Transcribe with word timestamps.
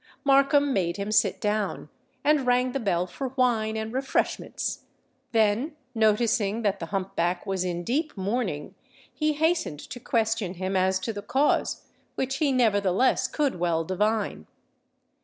Markham 0.23 0.73
made 0.73 0.97
him 0.97 1.11
sit 1.11 1.39
down, 1.39 1.87
and 2.23 2.47
rang 2.47 2.71
the 2.71 2.79
bell 2.79 3.05
for 3.05 3.27
wine 3.35 3.77
and 3.77 3.93
refreshments: 3.93 4.85
then, 5.31 5.73
noticing 5.93 6.63
that 6.63 6.79
the 6.79 6.87
hump 6.87 7.15
back 7.15 7.45
was 7.45 7.63
in 7.63 7.83
deep 7.83 8.17
mourning, 8.17 8.73
he 9.13 9.33
hastened 9.33 9.79
to 9.79 9.99
question 9.99 10.55
him 10.55 10.75
as 10.75 10.97
to 10.97 11.13
the 11.13 11.21
cause—which 11.21 12.37
he 12.37 12.51
nevertheless 12.51 13.27
could 13.27 13.59
well 13.59 13.83
divine. 13.83 14.47